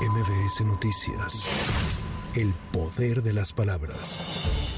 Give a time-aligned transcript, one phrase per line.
[0.00, 2.09] MBS Noticias.
[2.36, 4.20] El poder de las palabras.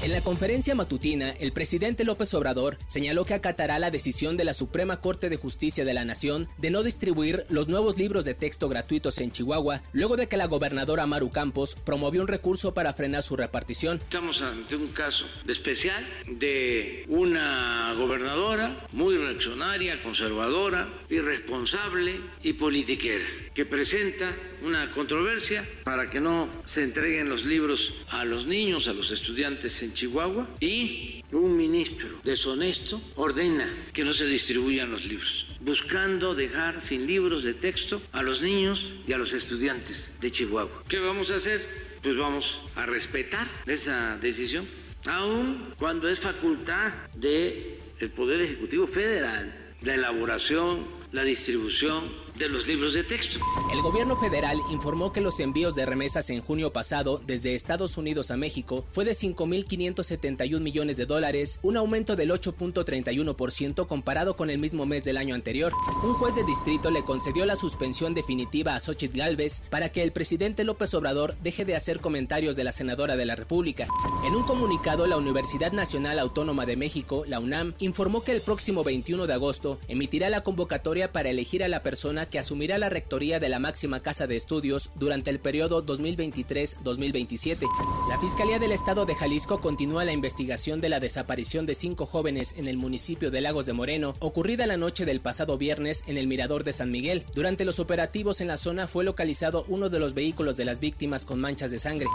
[0.01, 4.55] En la conferencia matutina, el presidente López Obrador señaló que acatará la decisión de la
[4.55, 8.69] Suprema Corte de Justicia de la Nación de no distribuir los nuevos libros de texto
[8.69, 13.21] gratuitos en Chihuahua, luego de que la gobernadora Maru Campos promovió un recurso para frenar
[13.21, 13.97] su repartición.
[13.97, 23.65] Estamos ante un caso especial de una gobernadora muy reaccionaria, conservadora, irresponsable y politiquera, que
[23.65, 29.11] presenta una controversia para que no se entreguen los libros a los niños, a los
[29.11, 36.35] estudiantes en Chihuahua y un ministro deshonesto ordena que no se distribuyan los libros, buscando
[36.35, 40.83] dejar sin libros de texto a los niños y a los estudiantes de Chihuahua.
[40.87, 41.83] ¿Qué vamos a hacer?
[42.01, 44.67] Pues vamos a respetar esa decisión,
[45.05, 52.67] aun cuando es facultad del el Poder Ejecutivo Federal la elaboración, la distribución de los
[52.67, 53.39] libros de texto.
[53.71, 58.31] El gobierno federal informó que los envíos de remesas en junio pasado desde Estados Unidos
[58.31, 64.57] a México fue de 5.571 millones de dólares, un aumento del 8.31% comparado con el
[64.57, 65.71] mismo mes del año anterior.
[66.03, 70.11] Un juez de distrito le concedió la suspensión definitiva a Xochitl Galvez para que el
[70.11, 73.87] presidente López Obrador deje de hacer comentarios de la senadora de la República.
[74.25, 78.83] En un comunicado, la Universidad Nacional Autónoma de México, la UNAM, informó que el próximo
[78.83, 83.39] 21 de agosto emitirá la convocatoria para elegir a la persona que asumirá la rectoría
[83.39, 87.67] de la máxima casa de estudios durante el periodo 2023-2027.
[88.09, 92.55] La Fiscalía del Estado de Jalisco continúa la investigación de la desaparición de cinco jóvenes
[92.57, 96.27] en el municipio de Lagos de Moreno, ocurrida la noche del pasado viernes en el
[96.27, 97.25] Mirador de San Miguel.
[97.33, 101.25] Durante los operativos en la zona fue localizado uno de los vehículos de las víctimas
[101.25, 102.07] con manchas de sangre.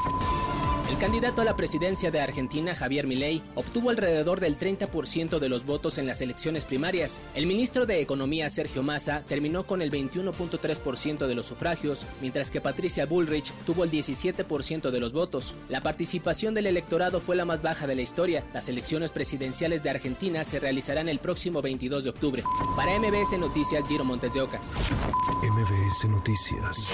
[0.90, 5.66] El candidato a la presidencia de Argentina, Javier Milei, obtuvo alrededor del 30% de los
[5.66, 7.20] votos en las elecciones primarias.
[7.34, 12.60] El ministro de Economía, Sergio Massa, terminó con el 21.3% de los sufragios, mientras que
[12.60, 15.54] Patricia Bullrich tuvo el 17% de los votos.
[15.68, 18.44] La participación del electorado fue la más baja de la historia.
[18.52, 22.42] Las elecciones presidenciales de Argentina se realizarán el próximo 22 de octubre.
[22.76, 24.60] Para MBS Noticias, Giro Montes de Oca.
[25.42, 26.92] MBS Noticias.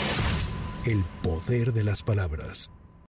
[0.85, 2.71] El poder de las palabras.